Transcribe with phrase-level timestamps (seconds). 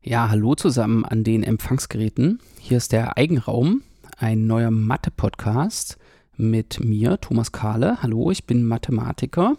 [0.00, 2.38] Ja, hallo zusammen an den Empfangsgeräten.
[2.60, 3.82] Hier ist der Eigenraum,
[4.16, 5.98] ein neuer Mathe-Podcast
[6.36, 8.00] mit mir, Thomas Kahle.
[8.00, 9.56] Hallo, ich bin Mathematiker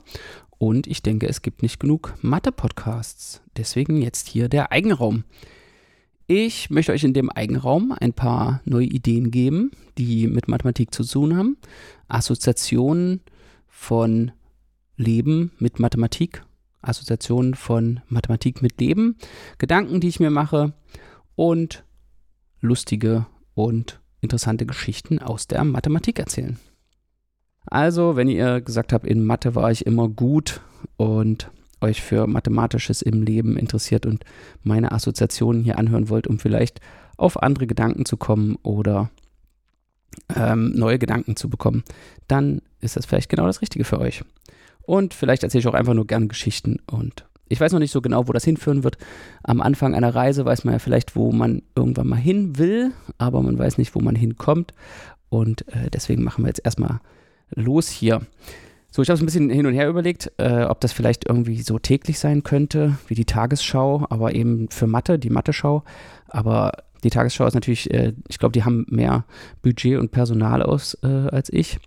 [0.58, 3.42] und ich denke, es gibt nicht genug Mathe-Podcasts.
[3.58, 5.26] Deswegen jetzt hier der Eigenraum.
[6.26, 11.04] Ich möchte euch in dem Eigenraum ein paar neue Ideen geben, die mit Mathematik zu
[11.04, 11.58] tun haben.
[12.08, 13.20] Assoziationen
[13.68, 14.32] von
[14.96, 16.44] Leben mit Mathematik
[16.82, 19.18] Assoziationen von Mathematik mit Leben,
[19.58, 20.74] Gedanken, die ich mir mache
[21.36, 21.84] und
[22.62, 26.60] lustige und interessante Geschichten aus der Mathematik erzählen.
[27.66, 30.62] Also, wenn ihr gesagt habt, in Mathe war ich immer gut
[30.98, 31.52] und
[31.82, 34.26] euch für Mathematisches im Leben interessiert und
[34.64, 36.82] meine Assoziationen hier anhören wollt, um vielleicht
[37.18, 39.10] auf andere Gedanken zu kommen oder
[40.36, 41.84] ähm, neue Gedanken zu bekommen,
[42.28, 44.24] dann ist das vielleicht genau das Richtige für euch.
[44.90, 46.80] Und vielleicht erzähle ich auch einfach nur gerne Geschichten.
[46.90, 48.98] Und ich weiß noch nicht so genau, wo das hinführen wird.
[49.44, 52.90] Am Anfang einer Reise weiß man ja vielleicht, wo man irgendwann mal hin will,
[53.20, 54.74] aber man weiß nicht, wo man hinkommt.
[55.30, 57.02] Und äh, deswegen machen wir jetzt erstmal
[57.54, 58.22] los hier.
[58.90, 61.62] So, ich habe es ein bisschen hin und her überlegt, äh, ob das vielleicht irgendwie
[61.62, 65.84] so täglich sein könnte, wie die Tagesschau, aber eben für Mathe, die Mathe-Schau.
[66.30, 66.72] Aber
[67.04, 69.26] die Tagesschau ist natürlich, äh, ich glaube, die haben mehr
[69.62, 71.78] Budget und Personal aus äh, als ich.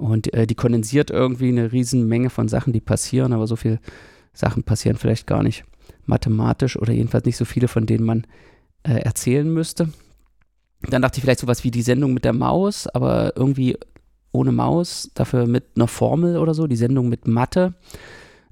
[0.00, 3.80] Und äh, die kondensiert irgendwie eine riesen Menge von Sachen, die passieren, aber so viele
[4.32, 5.64] Sachen passieren vielleicht gar nicht
[6.06, 8.26] mathematisch oder jedenfalls nicht so viele, von denen man
[8.82, 9.90] äh, erzählen müsste.
[10.88, 13.76] Dann dachte ich vielleicht sowas wie die Sendung mit der Maus, aber irgendwie
[14.32, 17.74] ohne Maus, dafür mit einer Formel oder so, die Sendung mit Mathe.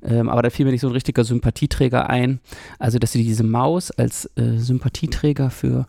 [0.02, 2.40] Ähm, aber da fiel mir nicht so ein richtiger Sympathieträger ein.
[2.78, 5.86] Also, dass sie diese Maus als äh, Sympathieträger für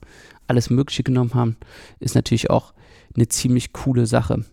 [0.47, 1.57] alles Mögliche genommen haben,
[1.99, 2.73] ist natürlich auch
[3.13, 4.45] eine ziemlich coole Sache.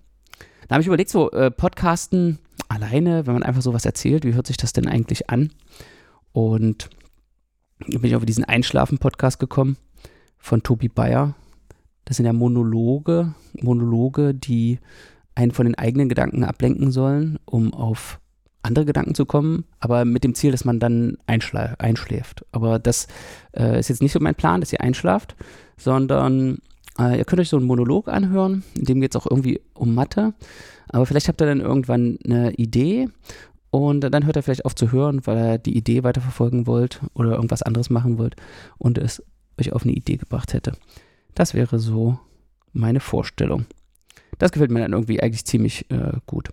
[0.68, 4.46] Da habe ich überlegt, so äh, Podcasten alleine, wenn man einfach sowas erzählt, wie hört
[4.46, 5.50] sich das denn eigentlich an?
[6.32, 6.90] Und
[7.86, 9.76] bin ich auf diesen Einschlafen-Podcast gekommen
[10.38, 11.34] von Tobi Bayer.
[12.04, 14.78] Das sind ja Monologe, Monologe, die
[15.34, 18.18] einen von den eigenen Gedanken ablenken sollen, um auf
[18.62, 22.44] andere Gedanken zu kommen, aber mit dem Ziel, dass man dann einschläft.
[22.50, 23.06] Aber das
[23.56, 25.36] äh, ist jetzt nicht so mein Plan, dass ihr einschlaft,
[25.76, 26.58] sondern
[26.98, 29.94] äh, ihr könnt euch so einen Monolog anhören, in dem geht es auch irgendwie um
[29.94, 30.34] Mathe.
[30.88, 33.08] Aber vielleicht habt ihr dann irgendwann eine Idee
[33.70, 37.32] und dann hört er vielleicht auf zu hören, weil er die Idee weiterverfolgen wollt oder
[37.32, 38.36] irgendwas anderes machen wollt
[38.78, 39.22] und es
[39.60, 40.72] euch auf eine Idee gebracht hätte.
[41.34, 42.18] Das wäre so
[42.72, 43.66] meine Vorstellung.
[44.38, 46.50] Das gefällt mir dann irgendwie eigentlich ziemlich äh, gut.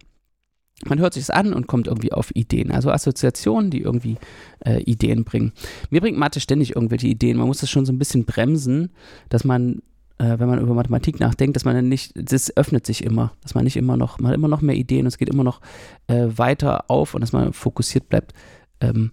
[0.85, 2.71] Man hört sich es an und kommt irgendwie auf Ideen.
[2.71, 4.17] Also Assoziationen, die irgendwie
[4.65, 5.53] äh, Ideen bringen.
[5.89, 7.37] Mir bringt Mathe ständig irgendwelche Ideen.
[7.37, 8.91] Man muss das schon so ein bisschen bremsen,
[9.29, 9.81] dass man
[10.23, 13.55] äh, wenn man über Mathematik nachdenkt, dass man dann nicht, das öffnet sich immer, dass
[13.55, 15.59] man nicht immer noch, man hat immer noch mehr Ideen und es geht immer noch
[16.07, 18.33] äh, weiter auf und dass man fokussiert bleibt
[18.79, 19.11] ähm,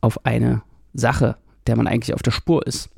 [0.00, 0.62] auf eine
[0.92, 1.36] Sache,
[1.66, 2.90] der man eigentlich auf der Spur ist.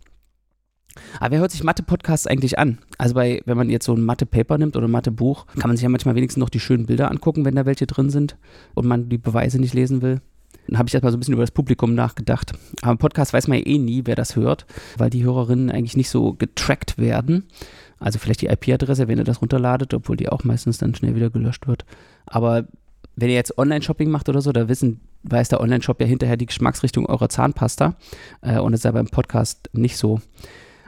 [1.21, 2.79] Aber wer hört sich Mathe-Podcasts eigentlich an?
[2.99, 5.85] Also bei, wenn man jetzt so ein Mathe-Paper nimmt oder ein Mathe-Buch, kann man sich
[5.85, 8.37] ja manchmal wenigstens noch die schönen Bilder angucken, wenn da welche drin sind
[8.75, 10.21] und man die Beweise nicht lesen will.
[10.67, 12.53] Dann habe ich erstmal so ein bisschen über das Publikum nachgedacht.
[12.83, 14.67] Aber im Podcast weiß man ja eh nie, wer das hört,
[14.97, 17.49] weil die Hörerinnen eigentlich nicht so getrackt werden.
[17.99, 21.31] Also vielleicht die IP-Adresse, wenn ihr das runterladet, obwohl die auch meistens dann schnell wieder
[21.31, 21.85] gelöscht wird.
[22.27, 22.67] Aber
[23.17, 26.47] wenn ihr jetzt Online-Shopping macht oder so, da wissen, weiß der Online-Shop ja hinterher die
[26.47, 27.97] Geschmacksrichtung eurer Zahnpasta.
[28.41, 30.21] Äh, und das ist ja beim Podcast nicht so.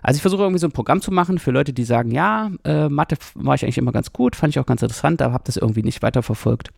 [0.02, 2.88] Also ich versuche irgendwie so ein Programm zu machen für Leute, die sagen, ja, äh,
[2.88, 5.56] Mathe war ich eigentlich immer ganz gut, fand ich auch ganz interessant, aber habe das
[5.56, 6.72] irgendwie nicht weiterverfolgt.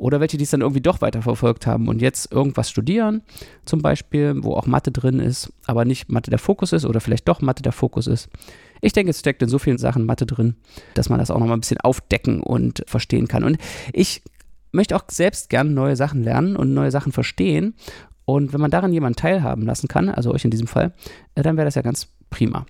[0.00, 3.20] Oder welche, die es dann irgendwie doch weiterverfolgt haben und jetzt irgendwas studieren,
[3.66, 7.28] zum Beispiel, wo auch Mathe drin ist, aber nicht Mathe der Fokus ist oder vielleicht
[7.28, 8.30] doch Mathe der Fokus ist.
[8.80, 10.56] Ich denke, es steckt in so vielen Sachen Mathe drin,
[10.94, 13.44] dass man das auch nochmal ein bisschen aufdecken und verstehen kann.
[13.44, 13.58] Und
[13.92, 14.22] ich
[14.72, 17.74] möchte auch selbst gerne neue Sachen lernen und neue Sachen verstehen.
[18.24, 20.94] Und wenn man daran jemanden teilhaben lassen kann, also euch in diesem Fall,
[21.34, 22.64] äh, dann wäre das ja ganz prima.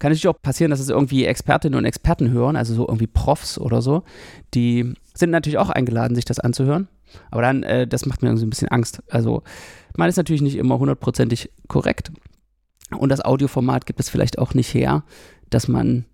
[0.00, 3.56] Kann natürlich auch passieren, dass es irgendwie Expertinnen und Experten hören, also so irgendwie Profs
[3.56, 4.02] oder so.
[4.52, 6.88] Die sind natürlich auch eingeladen, sich das anzuhören.
[7.30, 9.02] Aber dann, äh, das macht mir so ein bisschen Angst.
[9.10, 9.42] Also,
[9.96, 12.12] man ist natürlich nicht immer hundertprozentig korrekt.
[12.96, 15.04] Und das Audioformat gibt es vielleicht auch nicht her,
[15.50, 16.04] dass man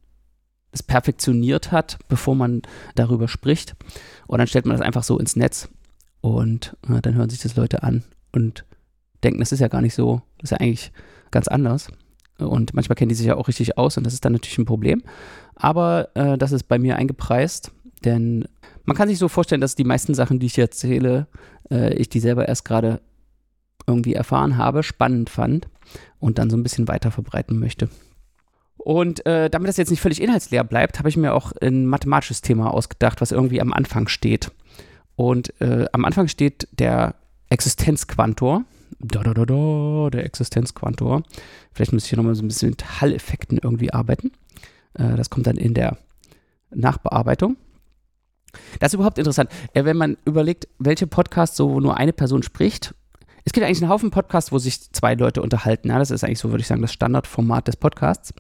[0.72, 2.62] es perfektioniert hat, bevor man
[2.94, 3.74] darüber spricht.
[4.26, 5.68] Und dann stellt man das einfach so ins Netz
[6.20, 8.64] und äh, dann hören sich das Leute an und
[9.24, 10.92] denken, das ist ja gar nicht so, das ist ja eigentlich
[11.30, 11.88] ganz anders.
[12.38, 14.64] Und manchmal kennen die sich ja auch richtig aus und das ist dann natürlich ein
[14.64, 15.02] Problem.
[15.56, 17.72] Aber äh, das ist bei mir eingepreist,
[18.04, 18.44] denn
[18.88, 21.26] man kann sich so vorstellen, dass die meisten Sachen, die ich erzähle,
[21.70, 23.02] äh, ich die selber erst gerade
[23.87, 25.69] irgendwie erfahren habe, spannend fand
[26.19, 27.90] und dann so ein bisschen weiter verbreiten möchte.
[28.79, 32.40] Und äh, damit das jetzt nicht völlig inhaltsleer bleibt, habe ich mir auch ein mathematisches
[32.40, 34.52] Thema ausgedacht, was irgendwie am Anfang steht.
[35.17, 37.14] Und äh, am Anfang steht der
[37.50, 38.64] Existenzquantor,
[39.00, 41.25] da, da, da, da, der Existenzquantor.
[41.75, 44.32] Vielleicht muss ich hier nochmal so ein bisschen mit Hall-Effekten irgendwie arbeiten.
[44.94, 45.99] Äh, das kommt dann in der
[46.70, 47.58] Nachbearbeitung.
[48.80, 52.94] Das ist überhaupt interessant, äh, wenn man überlegt, welche Podcasts so, nur eine Person spricht.
[53.44, 55.88] Es gibt eigentlich einen Haufen Podcasts, wo sich zwei Leute unterhalten.
[55.88, 58.34] Ja, das ist eigentlich so, würde ich sagen, das Standardformat des Podcasts.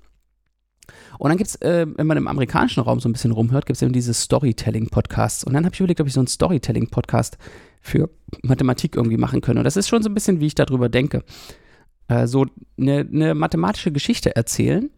[1.18, 3.76] Und dann gibt es, äh, wenn man im amerikanischen Raum so ein bisschen rumhört, gibt
[3.76, 5.44] es eben diese Storytelling-Podcasts.
[5.44, 7.38] Und dann habe ich überlegt, ob ich so einen Storytelling-Podcast
[7.80, 8.10] für
[8.42, 9.60] Mathematik irgendwie machen könnte.
[9.60, 11.24] Und das ist schon so ein bisschen, wie ich darüber denke.
[12.08, 12.46] Äh, so
[12.78, 14.88] eine, eine, mathematische Geschichte erzählen,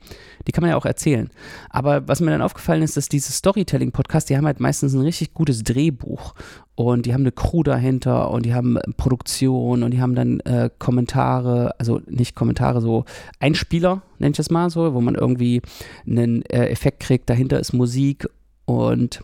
[0.47, 1.29] die kann man ja auch erzählen.
[1.69, 5.35] Aber was mir dann aufgefallen ist, dass diese Storytelling-Podcasts, die haben halt meistens ein richtig
[5.35, 6.35] gutes Drehbuch
[6.77, 10.71] und die haben eine Crew dahinter und die haben Produktion und die haben dann äh,
[10.79, 13.05] Kommentare, also nicht Kommentare, so
[13.41, 15.63] Einspieler, nenne ich das mal so, wo man irgendwie
[16.07, 18.29] einen äh, Effekt kriegt, dahinter ist Musik
[18.67, 19.21] und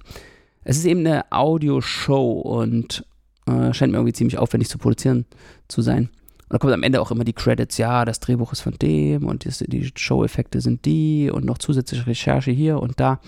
[0.65, 3.07] es ist eben eine Audioshow und
[3.47, 5.25] äh, scheint mir irgendwie ziemlich aufwendig zu produzieren
[5.69, 6.11] zu sein.
[6.49, 9.27] Und da kommt am Ende auch immer die Credits, ja, das Drehbuch ist von dem
[9.27, 13.21] und die, die Show-Effekte sind die und noch zusätzliche Recherche hier und da.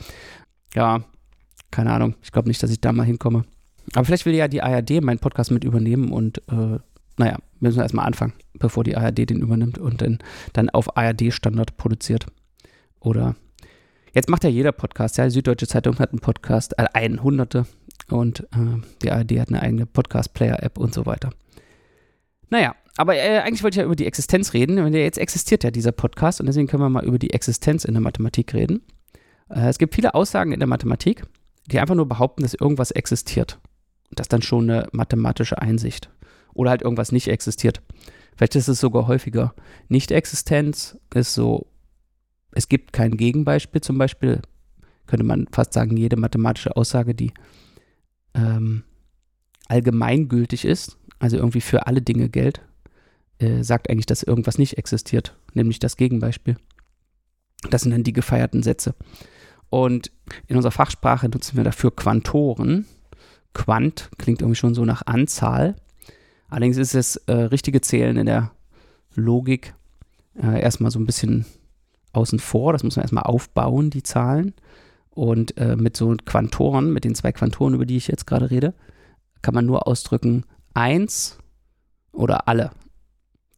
[0.75, 1.03] Ja,
[1.73, 2.15] keine Ahnung.
[2.23, 3.45] Ich glaube nicht, dass ich da mal hinkomme.
[3.95, 6.79] Aber vielleicht will ja die ARD meinen Podcast mit übernehmen und äh,
[7.17, 10.19] naja, wir müssen erstmal anfangen, bevor die ARD den übernimmt und den,
[10.53, 12.27] dann auf ARD-Standard produziert.
[13.01, 13.35] Oder
[14.15, 17.67] jetzt macht ja jeder Podcast, ja, die Süddeutsche Zeitung hat einen Podcast, äh, ein Hunderte
[18.09, 21.31] und äh, die ARD hat eine eigene Podcast-Player-App und so weiter.
[22.51, 24.81] Naja, aber äh, eigentlich wollte ich ja über die Existenz reden.
[24.81, 27.95] Und jetzt existiert ja dieser Podcast und deswegen können wir mal über die Existenz in
[27.95, 28.83] der Mathematik reden.
[29.49, 31.23] Äh, es gibt viele Aussagen in der Mathematik,
[31.67, 33.61] die einfach nur behaupten, dass irgendwas existiert.
[34.11, 36.11] Das ist dann schon eine mathematische Einsicht.
[36.55, 37.83] Oder halt irgendwas nicht existiert.
[38.37, 39.55] Vielleicht ist es sogar häufiger.
[39.89, 41.69] Nicht-Existenz ist so,
[42.51, 43.81] es gibt kein Gegenbeispiel.
[43.81, 44.43] Zum Beispiel
[45.07, 47.33] könnte man fast sagen, jede mathematische Aussage, die
[48.35, 48.83] ähm,
[49.69, 52.63] allgemeingültig ist, also irgendwie für alle Dinge gilt,
[53.39, 56.57] äh, sagt eigentlich, dass irgendwas nicht existiert, nämlich das Gegenbeispiel.
[57.71, 58.95] Das sind dann die gefeierten Sätze.
[59.71, 60.11] Und
[60.47, 62.87] in unserer Fachsprache nutzen wir dafür Quantoren.
[63.55, 65.77] Quant klingt irgendwie schon so nach Anzahl.
[66.49, 68.53] Allerdings ist es äh, richtige Zählen in der
[69.15, 69.75] Logik
[70.41, 71.45] äh, erstmal so ein bisschen
[72.13, 72.73] außen vor.
[72.73, 74.55] Das muss man erstmal aufbauen, die Zahlen.
[75.11, 78.75] Und äh, mit so Quantoren, mit den zwei Quantoren, über die ich jetzt gerade rede,
[79.43, 80.45] kann man nur ausdrücken,
[80.75, 81.39] eins
[82.13, 82.71] oder alle.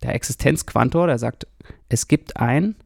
[0.02, 1.46] Der Existenzquantor, der sagt,
[1.88, 2.76] es gibt ein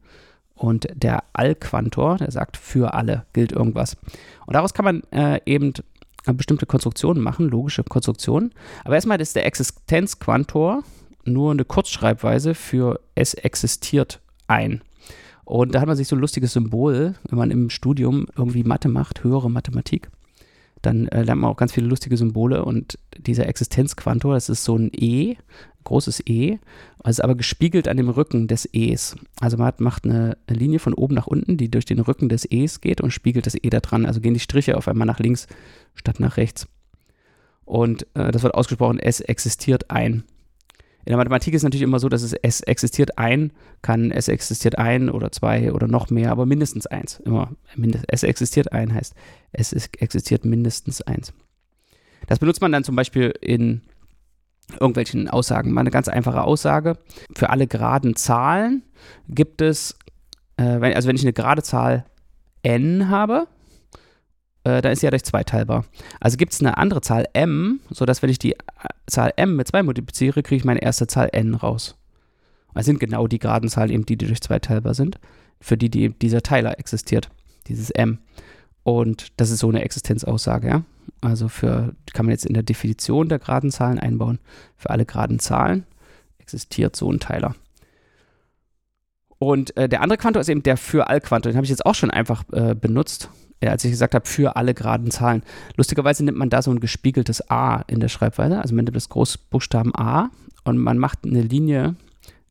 [0.55, 3.97] und der Allquantor, der sagt, für alle gilt irgendwas.
[4.45, 5.73] Und daraus kann man äh, eben
[6.25, 8.53] bestimmte Konstruktionen machen, logische Konstruktionen.
[8.83, 10.83] Aber erstmal ist der Existenzquantor
[11.25, 14.81] nur eine Kurzschreibweise für es existiert ein.
[15.43, 18.89] Und da hat man sich so ein lustiges Symbol, wenn man im Studium irgendwie Mathe
[18.89, 20.09] macht, höhere Mathematik,
[20.85, 24.77] dann äh, lernt man auch ganz viele lustige Symbole und dieser Existenzquantor, das ist so
[24.77, 25.35] ein E,
[25.83, 26.57] großes E,
[27.05, 29.15] ist aber gespiegelt an dem Rücken des E's.
[29.39, 32.49] Also man hat, macht eine, Linie von oben nach unten, die durch den Rücken des
[32.49, 34.05] E's geht und spiegelt das E da dran.
[34.05, 35.47] Also gehen die Striche auf einmal nach links
[35.93, 36.67] statt nach rechts.
[37.63, 40.23] Und äh, das wird ausgesprochen, es existiert ein.
[41.05, 43.51] In der Mathematik ist es natürlich immer so, dass es, es existiert ein,
[43.83, 47.19] kann es existiert ein oder zwei oder noch mehr, aber mindestens eins.
[47.19, 49.13] Immer mindest, es existiert ein heißt,
[49.51, 51.31] es ist, existiert mindestens eins.
[52.25, 53.81] Das benutzt man dann zum Beispiel in
[54.79, 55.71] irgendwelchen Aussagen.
[55.71, 56.97] Mal eine ganz einfache Aussage.
[57.35, 58.81] Für alle geraden Zahlen
[59.29, 59.97] gibt es,
[60.57, 62.05] äh, wenn, also wenn ich eine gerade Zahl
[62.63, 63.47] n habe,
[64.65, 65.85] äh, dann ist sie ja durch 2 teilbar.
[66.19, 68.57] Also gibt es eine andere Zahl m, sodass wenn ich die äh,
[69.07, 71.95] Zahl m mit 2 multipliziere, kriege ich meine erste Zahl n raus.
[72.73, 75.19] Das sind genau die geraden Zahlen, eben die, die durch 2 teilbar sind,
[75.61, 77.29] für die, die dieser Teiler existiert,
[77.67, 78.17] dieses m.
[78.83, 80.83] Und das ist so eine Existenzaussage, ja.
[81.21, 84.39] Also für, kann man jetzt in der Definition der geraden Zahlen einbauen.
[84.77, 85.85] Für alle geraden Zahlen
[86.39, 87.55] existiert so ein Teiler.
[89.37, 91.51] Und äh, der andere Quantor ist eben der für Allquantor.
[91.51, 93.29] Den habe ich jetzt auch schon einfach äh, benutzt
[93.61, 95.43] als ich gesagt habe, für alle geraden Zahlen.
[95.75, 98.59] Lustigerweise nimmt man da so ein gespiegeltes A in der Schreibweise.
[98.59, 100.29] Also man nimmt das Großbuchstaben A
[100.63, 101.95] und man macht eine Linie,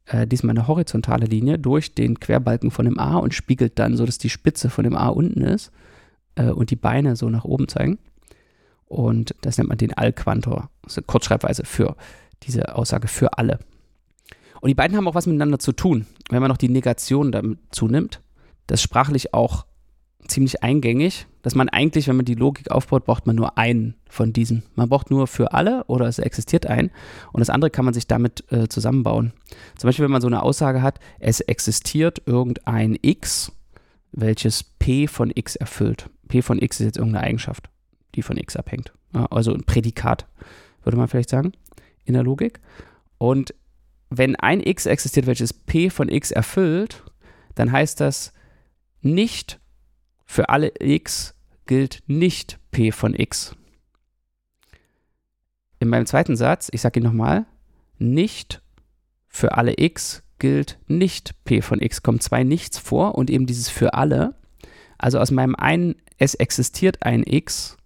[0.07, 4.07] äh, diesmal eine horizontale Linie, durch den Querbalken von dem A und spiegelt dann so,
[4.07, 5.73] dass die Spitze von dem A unten ist
[6.37, 7.99] äh, und die Beine so nach oben zeigen.
[8.87, 10.71] Und das nennt man den Allquantor.
[10.83, 11.97] Eine Kurzschreibweise für
[12.43, 13.59] diese Aussage für alle.
[14.61, 16.07] Und die beiden haben auch was miteinander zu tun.
[16.31, 18.21] Wenn man noch die Negation dazu nimmt,
[18.67, 19.67] das sprachlich auch
[20.29, 24.33] ziemlich eingängig, dass man eigentlich, wenn man die Logik aufbaut, braucht man nur einen von
[24.33, 24.63] diesen.
[24.75, 26.91] Man braucht nur für alle oder es existiert ein
[27.33, 29.33] und das andere kann man sich damit äh, zusammenbauen.
[29.77, 33.53] Zum Beispiel, wenn man so eine Aussage hat, es existiert irgendein x,
[34.13, 36.09] welches p von x erfüllt.
[36.29, 37.69] p von x ist jetzt irgendeine Eigenschaft,
[38.15, 38.93] die von x abhängt.
[39.15, 40.27] Ja, also ein Prädikat,
[40.83, 41.53] würde man vielleicht sagen,
[42.05, 42.61] in der Logik.
[43.19, 43.55] Und
[44.11, 47.03] wenn ein x existiert, welches p von x erfüllt,
[47.55, 48.33] dann heißt das
[49.03, 49.61] nicht
[50.25, 51.35] für alle x
[51.67, 53.57] gilt nicht p von x.
[55.81, 57.47] In meinem zweiten Satz, ich sage ihn nochmal,
[57.99, 58.63] nicht
[59.29, 63.69] für alle x gilt nicht p von x, kommen zwei Nichts vor und eben dieses
[63.69, 64.35] für alle.
[64.99, 67.77] Also aus meinem einen, es existiert ein x,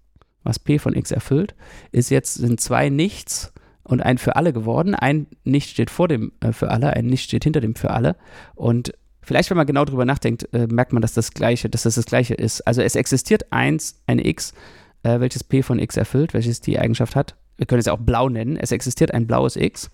[0.43, 1.55] was p von x erfüllt,
[1.93, 3.53] ist jetzt, sind zwei Nichts
[3.83, 4.95] und ein für alle geworden.
[4.95, 8.17] Ein Nicht steht vor dem äh, für alle, ein Nicht steht hinter dem für alle.
[8.55, 8.93] Und
[9.29, 12.07] vielleicht, wenn man genau drüber nachdenkt, äh, merkt man, dass das Gleiche, dass das das
[12.07, 12.63] Gleiche ist.
[12.63, 14.55] Also es existiert eins, ein x,
[15.03, 17.37] äh, welches p von x erfüllt, welches die Eigenschaft hat.
[17.59, 18.57] Wir können es ja auch blau nennen.
[18.57, 19.91] Es existiert ein blaues x.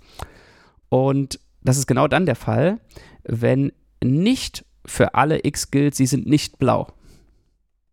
[0.89, 2.79] Und das ist genau dann der Fall,
[3.25, 3.73] wenn
[4.05, 6.93] nicht für alle x gilt, sie sind nicht blau.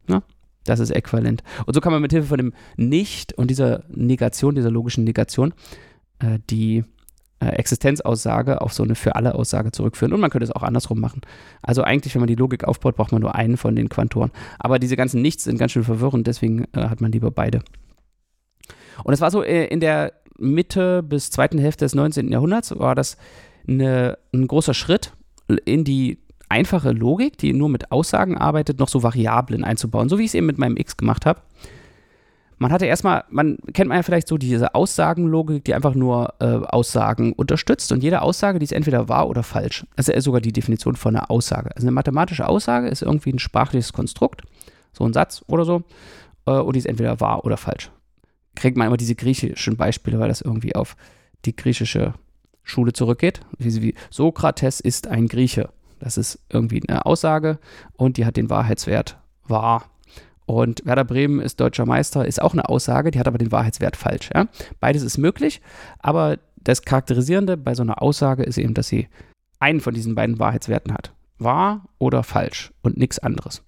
[0.06, 0.22] Na?
[0.66, 1.42] Das ist äquivalent.
[1.66, 5.56] Und so kann man mit Hilfe von dem Nicht und dieser Negation, dieser logischen Negation,
[6.20, 6.84] äh, die
[7.50, 10.14] Existenzaussage auf so eine für alle Aussage zurückführen.
[10.14, 11.22] Und man könnte es auch andersrum machen.
[11.62, 14.32] Also eigentlich, wenn man die Logik aufbaut, braucht man nur einen von den Quantoren.
[14.60, 17.62] Aber diese ganzen Nichts sind ganz schön verwirrend, deswegen äh, hat man lieber beide.
[19.04, 22.32] Und es war so äh, in der Mitte bis zweiten Hälfte des 19.
[22.32, 23.18] Jahrhunderts, war das
[23.68, 25.14] eine, ein großer Schritt
[25.66, 26.20] in die
[26.50, 30.36] einfache Logik, die nur mit Aussagen arbeitet, noch so Variablen einzubauen, so wie ich es
[30.36, 31.42] eben mit meinem X gemacht habe.
[32.62, 36.46] Man hatte erstmal, man kennt man ja vielleicht so diese Aussagenlogik, die einfach nur äh,
[36.46, 39.84] Aussagen unterstützt und jede Aussage, die ist entweder wahr oder falsch.
[39.96, 41.75] Das ist sogar die Definition von einer Aussage.
[41.75, 44.44] Also eine mathematische Aussage ist irgendwie ein sprachliches Konstrukt,
[44.94, 45.82] so ein Satz oder so,
[46.46, 47.89] äh, und die ist entweder wahr oder falsch.
[48.53, 50.96] Kriegt man immer diese griechischen Beispiele, weil das irgendwie auf
[51.46, 52.13] die griechische
[52.62, 53.41] Schule zurückgeht.
[53.58, 55.70] Wie Sokrates ist ein Grieche.
[56.00, 57.58] Das ist irgendwie eine Aussage
[57.94, 59.91] und die hat den Wahrheitswert wahr.
[60.51, 63.96] Und Werder Bremen ist deutscher Meister, ist auch eine Aussage, die hat aber den Wahrheitswert
[63.96, 64.31] falsch.
[64.36, 64.50] Ja?
[64.81, 65.62] Beides ist möglich,
[66.00, 69.08] aber das Charakterisierende bei so einer Aussage ist eben, dass sie
[69.60, 71.13] einen von diesen beiden Wahrheitswerten hat.
[71.39, 73.63] Wahr oder falsch und nichts anderes.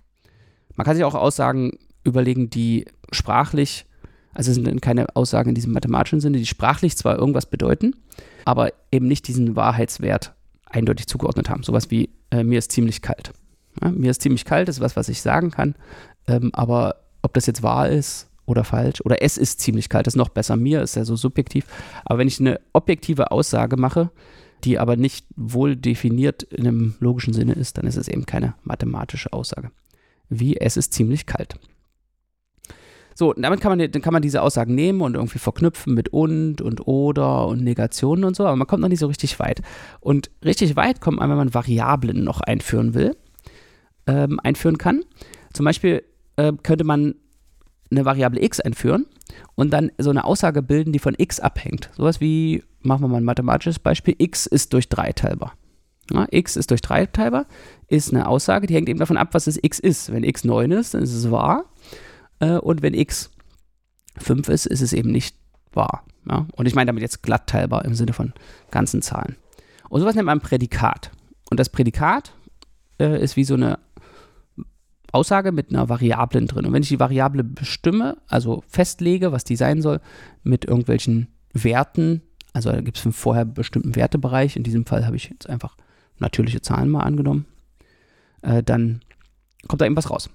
[0.75, 1.71] Man kann sich auch Aussagen
[2.03, 3.85] überlegen, die sprachlich,
[4.33, 7.95] also es sind keine Aussagen in diesem mathematischen Sinne, die sprachlich zwar irgendwas bedeuten,
[8.43, 10.33] aber eben nicht diesen Wahrheitswert
[10.65, 11.63] eindeutig zugeordnet haben.
[11.63, 13.31] Sowas wie, äh, mir ist ziemlich kalt.
[13.81, 15.75] Ja, mir ist ziemlich kalt, ist was, was ich sagen kann.
[16.27, 20.15] Ähm, aber ob das jetzt wahr ist oder falsch, oder es ist ziemlich kalt, ist
[20.15, 20.55] noch besser.
[20.55, 21.65] Mir ist ja so subjektiv.
[22.05, 24.11] Aber wenn ich eine objektive Aussage mache,
[24.63, 28.55] die aber nicht wohl definiert in einem logischen Sinne ist, dann ist es eben keine
[28.63, 29.71] mathematische Aussage.
[30.29, 31.55] Wie es ist ziemlich kalt.
[33.15, 36.61] So, damit kann man, dann kann man diese Aussagen nehmen und irgendwie verknüpfen mit und
[36.61, 39.61] und oder und Negationen und so, aber man kommt noch nicht so richtig weit.
[39.99, 43.15] Und richtig weit kommt man, wenn man Variablen noch einführen will,
[44.07, 45.03] ähm, einführen kann.
[45.53, 46.03] Zum Beispiel
[46.35, 47.15] äh, könnte man
[47.91, 49.05] eine Variable x einführen
[49.55, 51.89] und dann so eine Aussage bilden, die von x abhängt.
[51.95, 55.53] Sowas wie, machen wir mal ein mathematisches Beispiel, x ist durch 3 teilbar.
[56.11, 57.45] Ja, x ist durch 3 teilbar,
[57.87, 60.11] ist eine Aussage, die hängt eben davon ab, was das x ist.
[60.11, 61.65] Wenn x 9 ist, dann ist es wahr.
[62.39, 63.31] Äh, und wenn x
[64.17, 65.35] 5 ist, ist es eben nicht
[65.71, 66.05] wahr.
[66.29, 66.47] Ja?
[66.53, 68.33] Und ich meine damit jetzt glatt teilbar im Sinne von
[68.71, 69.37] ganzen Zahlen.
[69.89, 71.11] Und sowas nennt man Prädikat.
[71.49, 72.33] Und das Prädikat
[72.99, 73.79] äh, ist wie so eine
[75.13, 76.65] Aussage mit einer Variablen drin.
[76.65, 79.99] Und wenn ich die Variable bestimme, also festlege, was die sein soll,
[80.43, 85.15] mit irgendwelchen Werten, also da gibt es einen vorher bestimmten Wertebereich, in diesem Fall habe
[85.15, 85.77] ich jetzt einfach
[86.19, 87.45] natürliche Zahlen mal angenommen,
[88.41, 89.01] äh, dann
[89.67, 90.29] kommt da eben was raus.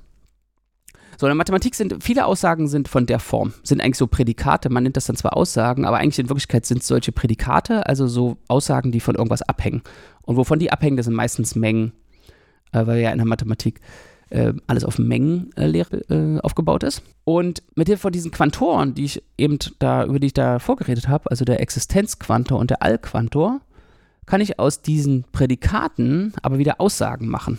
[1.20, 4.70] So, in der Mathematik sind viele Aussagen sind von der Form, sind eigentlich so Prädikate.
[4.70, 8.06] Man nennt das dann zwar Aussagen, aber eigentlich in Wirklichkeit sind es solche Prädikate, also
[8.06, 9.82] so Aussagen, die von irgendwas abhängen.
[10.22, 11.92] Und wovon die abhängen, das sind meistens Mengen,
[12.70, 13.80] äh, weil ja in der Mathematik
[14.30, 17.02] äh, alles auf Mengenlehre äh, aufgebaut ist.
[17.24, 21.08] Und mit Hilfe von diesen Quantoren, die ich eben da, über die ich da vorgeredet
[21.08, 23.60] habe, also der Existenzquantor und der Allquantor,
[24.26, 27.58] kann ich aus diesen Prädikaten aber wieder Aussagen machen.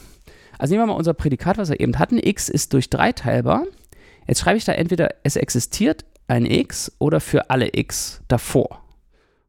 [0.57, 2.19] Also nehmen wir mal unser Prädikat, was wir eben hatten.
[2.21, 3.63] x ist durch 3 teilbar.
[4.27, 8.83] Jetzt schreibe ich da entweder, es existiert ein x oder für alle x davor.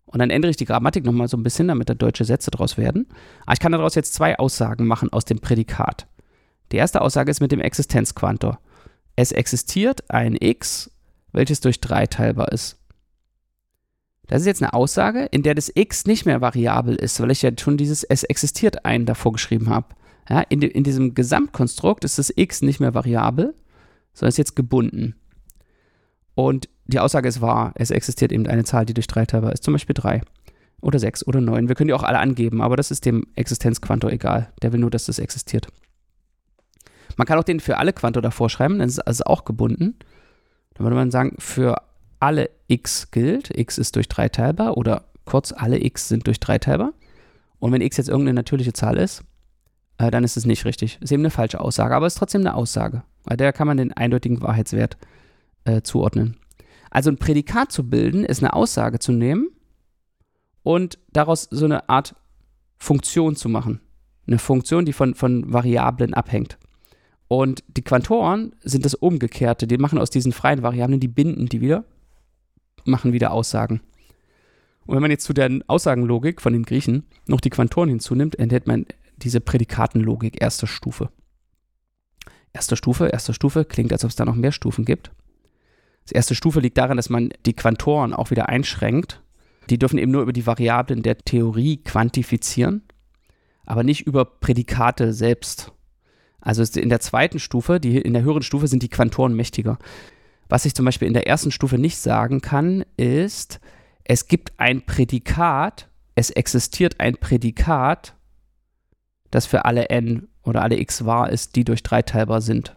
[0.06, 2.78] Und dann ändere ich die Grammatik nochmal so ein bisschen, damit da deutsche Sätze draus
[2.78, 3.06] werden.
[3.44, 6.06] Aber ich kann daraus jetzt zwei Aussagen machen aus dem Prädikat.
[6.72, 8.60] Die erste Aussage ist mit dem Existenzquantor.
[9.16, 10.90] Es existiert ein x,
[11.32, 12.78] welches durch 3 teilbar ist.
[14.26, 17.42] Das ist jetzt eine Aussage, in der das x nicht mehr variabel ist, weil ich
[17.42, 19.88] ja schon dieses es existiert ein davor geschrieben habe.
[20.28, 23.54] Ja, in, in diesem Gesamtkonstrukt ist das x nicht mehr variabel,
[24.14, 25.16] sondern ist jetzt gebunden.
[26.36, 29.64] Und die Aussage ist wahr, es existiert eben eine Zahl, die durch 3 teilbar ist,
[29.64, 30.22] zum Beispiel 3
[30.80, 31.68] oder 6 oder 9.
[31.68, 34.52] Wir können die auch alle angeben, aber das ist dem Existenzquantor egal.
[34.62, 35.66] Der will nur, dass das existiert.
[37.16, 39.96] Man kann auch den für alle Quantor davor schreiben, dann ist es also auch gebunden.
[40.74, 41.82] Dann würde man sagen, für
[42.18, 46.58] alle x gilt, x ist durch 3 teilbar oder kurz alle x sind durch 3
[46.58, 46.92] teilbar.
[47.58, 49.24] Und wenn x jetzt irgendeine natürliche Zahl ist,
[49.98, 50.98] äh, dann ist es nicht richtig.
[51.00, 53.02] Ist eben eine falsche Aussage, aber es ist trotzdem eine Aussage.
[53.24, 54.96] Bei der kann man den eindeutigen Wahrheitswert
[55.64, 56.36] äh, zuordnen.
[56.90, 59.50] Also ein Prädikat zu bilden, ist eine Aussage zu nehmen
[60.62, 62.14] und daraus so eine Art
[62.78, 63.80] Funktion zu machen.
[64.26, 66.58] Eine Funktion, die von, von Variablen abhängt.
[67.32, 69.68] Und die Quantoren sind das Umgekehrte.
[69.68, 71.84] Die machen aus diesen freien Variablen, die binden die wieder,
[72.84, 73.82] machen wieder Aussagen.
[74.84, 78.66] Und wenn man jetzt zu der Aussagenlogik von den Griechen noch die Quantoren hinzunimmt, enthält
[78.66, 78.84] man
[79.18, 81.08] diese Prädikatenlogik erster Stufe.
[82.52, 85.12] Erste Stufe, erste Stufe klingt, als ob es da noch mehr Stufen gibt.
[86.10, 89.22] Die erste Stufe liegt darin, dass man die Quantoren auch wieder einschränkt.
[89.68, 92.82] Die dürfen eben nur über die Variablen der Theorie quantifizieren,
[93.66, 95.70] aber nicht über Prädikate selbst.
[96.40, 99.78] Also in der zweiten Stufe, die, in der höheren Stufe sind die Quantoren mächtiger.
[100.48, 103.60] Was ich zum Beispiel in der ersten Stufe nicht sagen kann, ist,
[104.04, 108.14] es gibt ein Prädikat, es existiert ein Prädikat,
[109.30, 112.76] das für alle n oder alle x wahr ist, die durch 3 teilbar sind.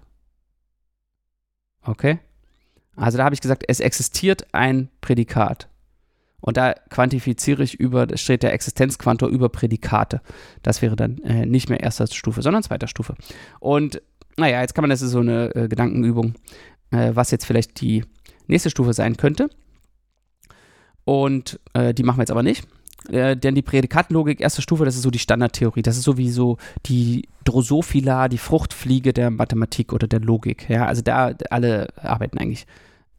[1.81, 2.19] Okay?
[2.95, 5.67] Also da habe ich gesagt, es existiert ein Prädikat.
[6.43, 10.19] Und da quantifiziere ich über, steht der Existenzquantor über Prädikate.
[10.61, 13.15] Das wäre dann äh, nicht mehr erster Stufe, sondern zweiter Stufe.
[13.61, 14.01] Und
[14.35, 16.33] naja, jetzt kann man, das ist so eine äh, Gedankenübung,
[16.91, 18.03] äh, was jetzt vielleicht die
[18.47, 19.49] nächste Stufe sein könnte.
[21.05, 22.67] Und äh, die machen wir jetzt aber nicht.
[23.07, 25.81] Äh, denn die Prädikatenlogik, erste Stufe, das ist so die Standardtheorie.
[25.81, 26.57] Das ist sowieso
[26.87, 30.69] die Drosophila, die Fruchtfliege der Mathematik oder der Logik.
[30.69, 32.65] Ja, also da alle arbeiten eigentlich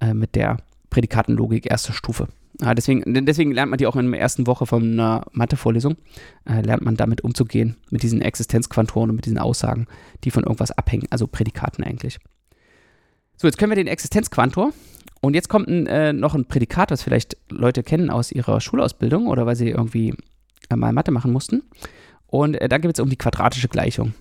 [0.00, 0.58] äh, mit der
[0.90, 2.28] Prädikatenlogik erste Stufe.
[2.60, 5.96] Ja, deswegen, deswegen lernt man die auch in der ersten Woche von einer Mathe-Vorlesung,
[6.48, 9.86] äh, lernt man damit umzugehen, mit diesen Existenzquantoren und mit diesen Aussagen,
[10.22, 12.18] die von irgendwas abhängen, also Prädikaten eigentlich.
[13.36, 14.72] So, jetzt können wir den Existenzquantor
[15.20, 19.26] und jetzt kommt ein, äh, noch ein Prädikat, was vielleicht Leute kennen aus ihrer Schulausbildung
[19.26, 20.14] oder weil sie irgendwie
[20.70, 21.62] äh, mal Mathe machen mussten.
[22.28, 24.14] Und äh, da geht es um die quadratische Gleichung.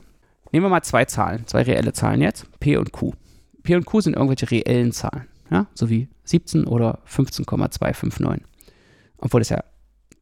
[0.52, 3.14] Nehmen wir mal zwei Zahlen, zwei reelle Zahlen jetzt, P und Q.
[3.62, 8.46] P und Q sind irgendwelche reellen Zahlen ja, sowie 17 oder 15,259.
[9.18, 9.64] Obwohl es ja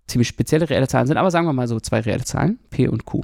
[0.07, 3.05] ziemlich spezielle reelle Zahlen sind, aber sagen wir mal so zwei reelle Zahlen, P und
[3.05, 3.21] Q.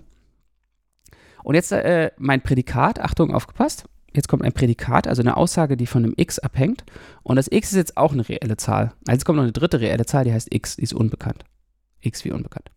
[1.43, 3.85] Und jetzt äh, mein Prädikat, Achtung, aufgepasst.
[4.13, 6.83] Jetzt kommt ein Prädikat, also eine Aussage, die von einem x abhängt.
[7.23, 8.93] Und das x ist jetzt auch eine reelle Zahl.
[9.05, 11.43] Also jetzt kommt noch eine dritte reelle Zahl, die heißt x, die ist unbekannt.
[12.01, 12.71] x wie unbekannt.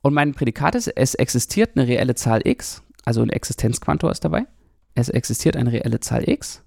[0.00, 4.46] Und mein Prädikat ist, es existiert eine reelle Zahl x, also ein Existenzquantor ist dabei.
[4.94, 6.62] Es existiert eine reelle Zahl x,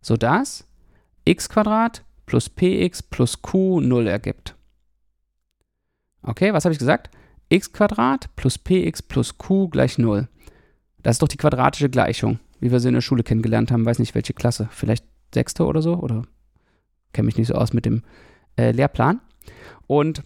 [0.00, 0.66] sodass
[1.30, 1.48] x
[2.26, 4.56] plus px plus q 0 ergibt.
[6.22, 7.10] Okay, was habe ich gesagt?
[7.48, 7.70] x
[8.34, 10.28] plus px plus q gleich 0.
[11.02, 13.86] Das ist doch die quadratische Gleichung, wie wir sie in der Schule kennengelernt haben.
[13.86, 14.68] Weiß nicht, welche Klasse.
[14.72, 15.94] Vielleicht sechste oder so?
[15.94, 16.24] Oder
[17.12, 18.02] kenne mich nicht so aus mit dem
[18.58, 19.20] äh, Lehrplan.
[19.86, 20.24] Und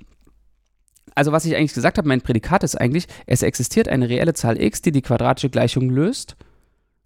[1.15, 4.61] also was ich eigentlich gesagt habe, mein Prädikat ist eigentlich, es existiert eine reelle Zahl
[4.61, 6.35] x, die die quadratische Gleichung löst,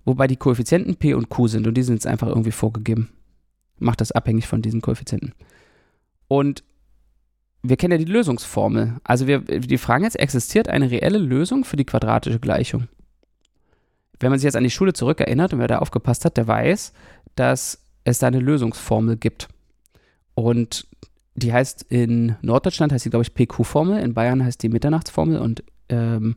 [0.05, 3.11] wobei die Koeffizienten p und q sind und die sind jetzt einfach irgendwie vorgegeben
[3.79, 5.35] macht das abhängig von diesen Koeffizienten.
[6.29, 6.63] Und
[7.63, 8.97] wir kennen ja die Lösungsformel.
[9.05, 12.89] Also wir, die fragen jetzt, existiert eine reelle Lösung für die quadratische Gleichung?
[14.21, 16.93] Wenn man sich jetzt an die Schule zurückerinnert und wer da aufgepasst hat, der weiß,
[17.35, 19.49] dass es da eine Lösungsformel gibt.
[20.35, 20.87] Und
[21.35, 25.63] die heißt in Norddeutschland heißt die, glaube ich, PQ-Formel, in Bayern heißt die Mitternachtsformel und
[25.89, 26.37] ähm,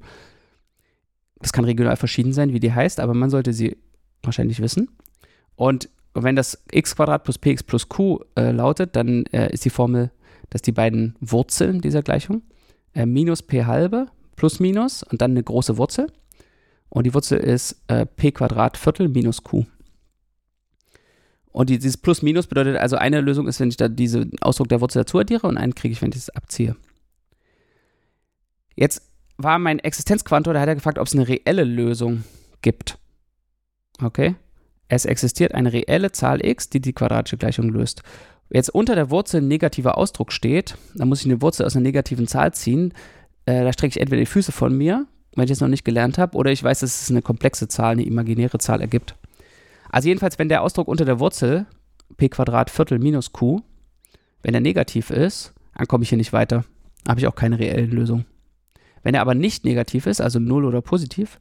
[1.39, 3.77] das kann regional verschieden sein, wie die heißt, aber man sollte sie
[4.21, 4.89] wahrscheinlich wissen.
[5.55, 9.69] Und und wenn das x plus px plus q äh, lautet, dann äh, ist die
[9.69, 10.11] Formel,
[10.49, 12.41] dass die beiden Wurzeln dieser Gleichung
[12.93, 16.11] äh, minus p halbe plus minus und dann eine große Wurzel.
[16.89, 19.65] Und die Wurzel ist äh, p Quadrat Viertel minus q.
[21.51, 24.69] Und die, dieses Plus Minus bedeutet also, eine Lösung ist, wenn ich da diesen Ausdruck
[24.69, 26.75] der Wurzel dazu addiere und einen kriege ich, wenn ich es abziehe.
[28.75, 29.01] Jetzt
[29.37, 32.23] war mein Existenzquantor, da hat er gefragt, ob es eine reelle Lösung
[32.61, 32.97] gibt.
[34.01, 34.35] Okay?
[34.93, 38.03] Es existiert eine reelle Zahl x, die die quadratische Gleichung löst.
[38.49, 41.83] Jetzt unter der Wurzel ein negativer Ausdruck steht, dann muss ich eine Wurzel aus einer
[41.83, 42.93] negativen Zahl ziehen.
[43.45, 46.17] Äh, da strecke ich entweder die Füße von mir, wenn ich es noch nicht gelernt
[46.17, 49.15] habe, oder ich weiß, dass es eine komplexe Zahl, eine imaginäre Zahl ergibt.
[49.89, 51.67] Also jedenfalls, wenn der Ausdruck unter der Wurzel
[52.17, 53.61] p Quadrat Viertel minus q,
[54.43, 56.65] wenn er negativ ist, dann komme ich hier nicht weiter.
[57.07, 58.25] Habe ich auch keine reellen Lösung.
[59.03, 61.39] Wenn er aber nicht negativ ist, also 0 oder positiv,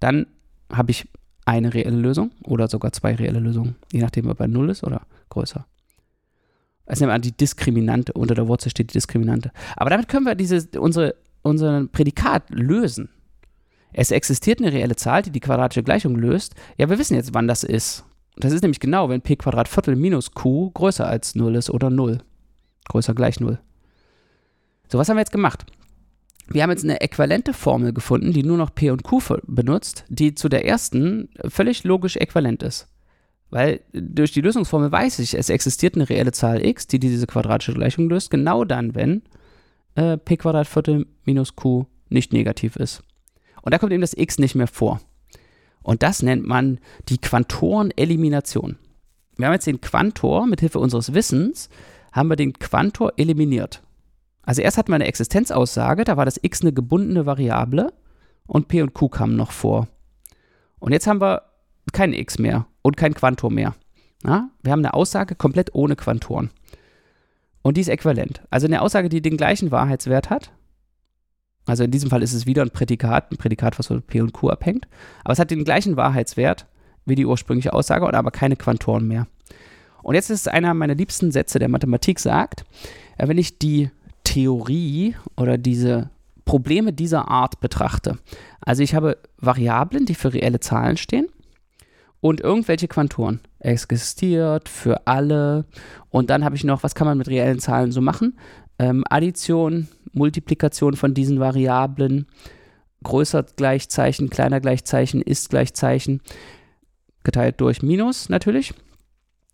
[0.00, 0.26] dann
[0.72, 1.08] habe ich
[1.48, 5.02] eine reelle Lösung oder sogar zwei reelle Lösungen, je nachdem, ob er 0 ist oder
[5.30, 5.66] größer.
[6.86, 9.50] Also nehmen wir an, die Diskriminante, unter der Wurzel steht die Diskriminante.
[9.76, 13.08] Aber damit können wir diese, unsere, unseren Prädikat lösen.
[13.92, 16.54] Es existiert eine reelle Zahl, die die quadratische Gleichung löst.
[16.76, 18.04] Ja, wir wissen jetzt, wann das ist.
[18.36, 21.90] Das ist nämlich genau, wenn p Quadrat Viertel minus q größer als 0 ist oder
[21.90, 22.18] 0.
[22.88, 23.58] Größer gleich 0.
[24.90, 25.66] So, was haben wir jetzt gemacht?
[26.50, 30.34] Wir haben jetzt eine äquivalente Formel gefunden, die nur noch P und Q benutzt, die
[30.34, 32.88] zu der ersten völlig logisch äquivalent ist.
[33.50, 37.74] Weil durch die Lösungsformel weiß ich, es existiert eine reelle Zahl x, die diese quadratische
[37.74, 39.22] Gleichung löst, genau dann, wenn
[39.94, 43.02] äh, p Viertel minus q nicht negativ ist.
[43.62, 45.00] Und da kommt eben das x nicht mehr vor.
[45.82, 48.76] Und das nennt man die Quantorenelimination.
[49.36, 51.70] Wir haben jetzt den Quantor, mit Hilfe unseres Wissens,
[52.12, 53.82] haben wir den Quantor eliminiert.
[54.48, 57.92] Also erst hatten wir eine Existenzaussage, da war das x eine gebundene Variable
[58.46, 59.88] und p und q kamen noch vor.
[60.78, 61.42] Und jetzt haben wir
[61.92, 63.74] kein x mehr und kein Quantor mehr.
[64.24, 64.48] Ja?
[64.62, 66.48] Wir haben eine Aussage komplett ohne Quantoren.
[67.60, 68.40] Und die ist äquivalent.
[68.48, 70.50] Also eine Aussage, die den gleichen Wahrheitswert hat.
[71.66, 74.32] Also in diesem Fall ist es wieder ein Prädikat, ein Prädikat, was von P und
[74.32, 74.88] Q abhängt.
[75.24, 76.64] Aber es hat den gleichen Wahrheitswert
[77.04, 79.26] wie die ursprüngliche Aussage und aber keine Quantoren mehr.
[80.02, 82.64] Und jetzt ist einer meiner liebsten Sätze der Mathematik sagt,
[83.18, 83.90] äh, wenn ich die
[84.28, 86.10] Theorie oder diese
[86.44, 88.18] Probleme dieser Art betrachte.
[88.60, 91.28] Also ich habe Variablen, die für reelle Zahlen stehen
[92.20, 93.40] und irgendwelche Quantoren.
[93.58, 95.64] Existiert für alle.
[96.10, 98.38] Und dann habe ich noch, was kann man mit reellen Zahlen so machen?
[98.78, 102.26] Ähm, Addition, Multiplikation von diesen Variablen,
[103.04, 106.20] größer Gleichzeichen, kleiner Gleichzeichen, ist Gleichzeichen,
[107.24, 108.74] geteilt durch Minus natürlich.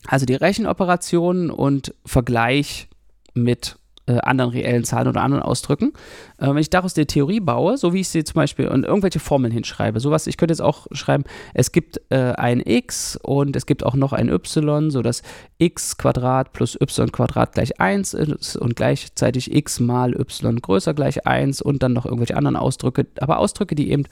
[0.08, 2.88] Also die Rechenoperationen und Vergleich
[3.34, 5.92] mit äh, anderen reellen Zahlen oder anderen Ausdrücken.
[6.38, 9.20] Äh, wenn ich daraus eine Theorie baue, so wie ich sie zum Beispiel und irgendwelche
[9.20, 13.66] Formeln hinschreibe, sowas, ich könnte jetzt auch schreiben, es gibt äh, ein x und es
[13.66, 15.22] gibt auch noch ein y, sodass
[15.58, 21.26] x Quadrat plus y Quadrat gleich 1 ist und gleichzeitig x mal y größer gleich
[21.26, 24.04] 1 und dann noch irgendwelche anderen Ausdrücke, aber Ausdrücke, die eben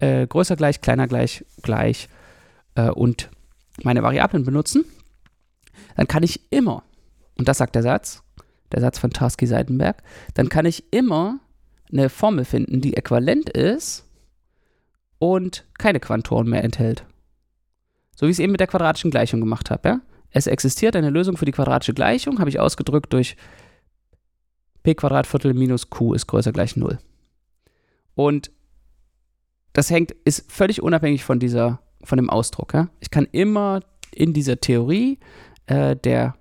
[0.00, 2.08] äh, größer gleich, kleiner gleich, gleich
[2.74, 3.30] äh, und
[3.82, 4.84] meine Variablen benutzen,
[5.96, 6.82] dann kann ich immer,
[7.38, 8.22] und das sagt der Satz,
[8.72, 10.02] der Satz von Tarski-Seitenberg,
[10.34, 11.40] dann kann ich immer
[11.92, 14.06] eine Formel finden, die äquivalent ist
[15.18, 17.04] und keine Quantoren mehr enthält.
[18.16, 19.88] So wie ich es eben mit der quadratischen Gleichung gemacht habe.
[19.88, 20.00] Ja?
[20.30, 23.36] Es existiert eine Lösung für die quadratische Gleichung, habe ich ausgedrückt durch
[24.82, 26.98] p Viertel minus q ist größer gleich 0.
[28.14, 28.50] Und
[29.72, 32.74] das hängt, ist völlig unabhängig von dieser, von dem Ausdruck.
[32.74, 32.88] Ja?
[33.00, 33.80] Ich kann immer
[34.12, 35.18] in dieser Theorie
[35.66, 36.34] äh, der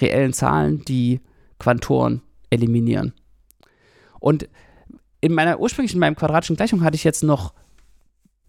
[0.00, 1.20] reellen Zahlen die
[1.58, 3.12] Quantoren eliminieren.
[4.20, 4.48] Und
[5.20, 7.52] in meiner ursprünglichen, in meinem quadratischen Gleichung hatte ich jetzt noch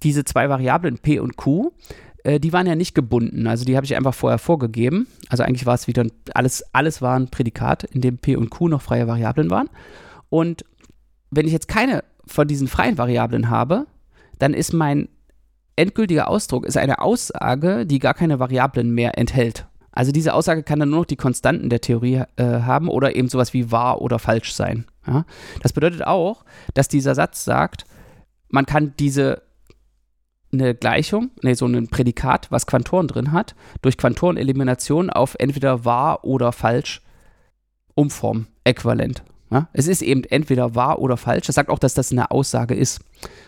[0.03, 1.71] diese zwei Variablen P und Q.
[2.23, 5.07] Äh, die waren ja nicht gebunden, also die habe ich einfach vorher vorgegeben.
[5.29, 8.67] Also eigentlich war es wieder alles, alles war ein Prädikat, in dem P und Q
[8.67, 9.69] noch freie Variablen waren.
[10.29, 10.63] Und
[11.31, 13.87] wenn ich jetzt keine von diesen freien Variablen habe,
[14.37, 15.09] dann ist mein
[15.75, 19.65] endgültiger Ausdruck ist eine Aussage, die gar keine Variablen mehr enthält.
[19.91, 23.27] Also diese Aussage kann dann nur noch die Konstanten der Theorie äh, haben oder eben
[23.27, 24.85] sowas wie wahr oder falsch sein.
[25.05, 25.25] Ja?
[25.61, 27.85] Das bedeutet auch, dass dieser Satz sagt,
[28.49, 29.41] man kann diese
[30.51, 36.23] eine Gleichung, nee, so ein Prädikat, was Quantoren drin hat, durch Quantorenelimination auf entweder wahr
[36.23, 37.01] oder falsch
[37.93, 39.23] umformen, äquivalent.
[39.51, 39.69] Ja?
[39.73, 41.47] Es ist eben entweder wahr oder falsch.
[41.47, 43.01] Das sagt auch, dass das eine Aussage ist.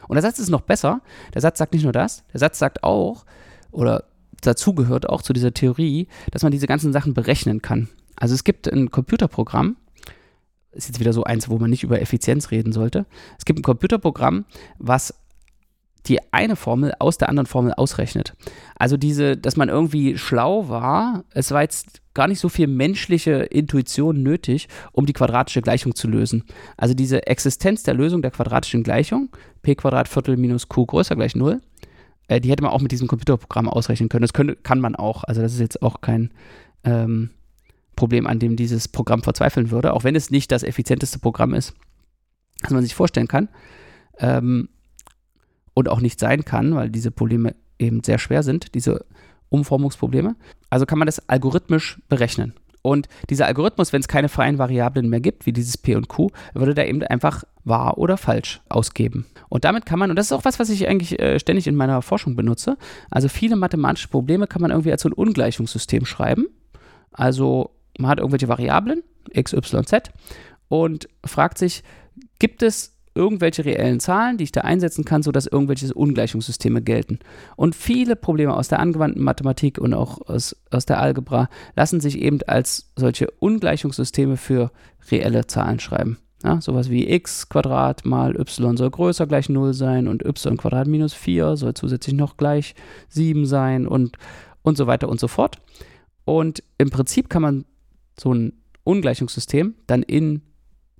[0.07, 1.01] Und der Satz ist noch besser.
[1.33, 3.25] Der Satz sagt nicht nur das, der Satz sagt auch,
[3.71, 4.03] oder
[4.41, 7.89] dazu gehört auch zu dieser Theorie, dass man diese ganzen Sachen berechnen kann.
[8.15, 9.77] Also es gibt ein Computerprogramm,
[10.71, 13.05] ist jetzt wieder so eins, wo man nicht über Effizienz reden sollte.
[13.37, 14.45] Es gibt ein Computerprogramm,
[14.77, 15.13] was
[16.07, 18.33] die eine Formel aus der anderen Formel ausrechnet.
[18.75, 23.31] Also diese, dass man irgendwie schlau war, es war jetzt gar nicht so viel menschliche
[23.31, 26.43] Intuition nötig, um die quadratische Gleichung zu lösen.
[26.75, 29.29] Also diese Existenz der Lösung der quadratischen Gleichung,
[29.61, 31.61] p Quadrat Viertel minus q größer gleich 0,
[32.31, 34.21] äh, die hätte man auch mit diesem Computerprogramm ausrechnen können.
[34.21, 35.25] Das könnte, kann man auch.
[35.25, 36.31] Also das ist jetzt auch kein
[36.85, 37.31] ähm,
[37.97, 41.73] Problem, an dem dieses Programm verzweifeln würde, auch wenn es nicht das effizienteste Programm ist,
[42.61, 43.49] das man sich vorstellen kann.
[44.17, 44.69] Ähm,
[45.73, 49.05] und auch nicht sein kann, weil diese Probleme eben sehr schwer sind, diese
[49.49, 50.37] Umformungsprobleme.
[50.69, 52.53] Also kann man das algorithmisch berechnen.
[52.81, 56.29] Und dieser Algorithmus, wenn es keine freien Variablen mehr gibt, wie dieses P und Q,
[56.53, 59.25] würde der eben einfach wahr oder falsch ausgeben.
[59.49, 61.75] Und damit kann man, und das ist auch was, was ich eigentlich äh, ständig in
[61.75, 62.77] meiner Forschung benutze,
[63.11, 66.47] also viele mathematische Probleme kann man irgendwie als so ein Ungleichungssystem schreiben.
[67.11, 70.11] Also man hat irgendwelche Variablen, x, y, z,
[70.69, 71.83] und fragt sich,
[72.39, 77.19] gibt es irgendwelche reellen Zahlen, die ich da einsetzen kann, sodass irgendwelche Ungleichungssysteme gelten.
[77.55, 82.19] Und viele Probleme aus der angewandten Mathematik und auch aus, aus der Algebra lassen sich
[82.19, 84.71] eben als solche Ungleichungssysteme für
[85.11, 86.17] reelle Zahlen schreiben.
[86.43, 90.87] Ja, sowas wie x Quadrat mal y soll größer gleich 0 sein und y Quadrat
[90.87, 92.73] minus 4 soll zusätzlich noch gleich
[93.09, 94.17] 7 sein und,
[94.63, 95.57] und so weiter und so fort.
[96.25, 97.65] Und im Prinzip kann man
[98.19, 100.41] so ein Ungleichungssystem dann in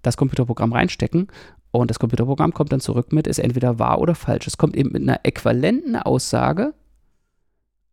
[0.03, 1.27] das Computerprogramm reinstecken
[1.71, 4.47] Und das Computerprogramm kommt dann zurück mit, ist entweder wahr oder falsch.
[4.47, 6.73] Es kommt eben mit einer äquivalenten Aussage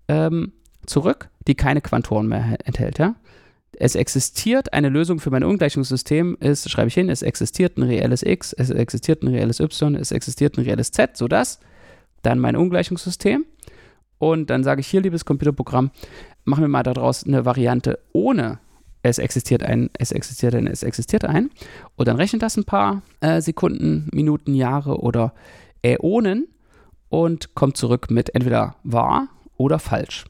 [0.08, 0.52] ähm,
[0.86, 2.98] zurück, die keine Quantoren mehr enthält.
[2.98, 3.14] Ja?
[3.72, 8.24] Es existiert eine Lösung für mein Ungleichungssystem, ist, schreibe ich hin, es existiert ein reelles
[8.24, 11.60] x, es existiert ein reelles y, es existiert ein reelles z, sodass
[12.22, 13.44] dann mein Ungleichungssystem
[14.18, 15.92] und dann sage ich hier, liebes Computerprogramm,
[16.44, 18.58] machen wir mal daraus eine Variante ohne
[19.02, 21.50] es existiert ein, es existiert ein, es existiert ein.
[21.96, 25.34] Und dann rechnet das ein paar äh, Sekunden, Minuten, Jahre oder
[25.82, 26.48] Äonen
[27.08, 30.24] und kommt zurück mit entweder wahr oder falsch.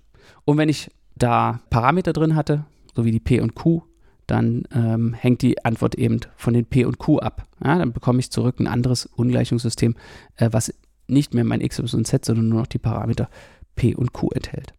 [0.45, 3.83] Und wenn ich da Parameter drin hatte, so wie die P und Q,
[4.27, 7.47] dann ähm, hängt die Antwort eben von den P und Q ab.
[7.65, 9.97] Ja, dann bekomme ich zurück ein anderes Ungleichungssystem,
[10.37, 10.75] äh, was
[11.07, 13.31] nicht mehr mein X, Y und Z, sondern nur noch die Parameter
[13.75, 14.75] P und Q enthält.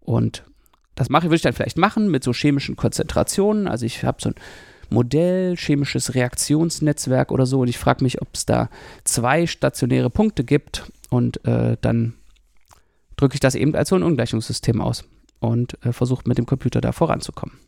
[0.00, 0.44] Und
[1.00, 3.68] das mache, würde ich dann vielleicht machen mit so chemischen Konzentrationen.
[3.68, 4.34] Also ich habe so ein
[4.90, 8.68] Modell, chemisches Reaktionsnetzwerk oder so und ich frage mich, ob es da
[9.04, 12.12] zwei stationäre Punkte gibt und äh, dann
[13.16, 15.04] drücke ich das eben als so ein Ungleichungssystem aus
[15.38, 17.58] und äh, versuche mit dem Computer da voranzukommen.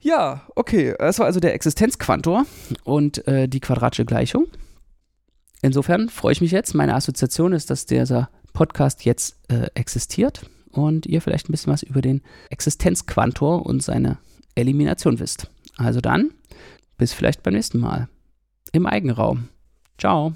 [0.00, 2.46] Ja, okay, das war also der Existenzquantor
[2.84, 4.46] und äh, die quadratische Gleichung.
[5.60, 6.74] Insofern freue ich mich jetzt.
[6.74, 11.82] Meine Assoziation ist, dass dieser Podcast jetzt äh, existiert und ihr vielleicht ein bisschen was
[11.82, 14.18] über den Existenzquantor und seine
[14.54, 15.50] Elimination wisst.
[15.76, 16.30] Also dann,
[16.98, 18.08] bis vielleicht beim nächsten Mal
[18.72, 19.48] im Eigenraum.
[19.98, 20.34] Ciao.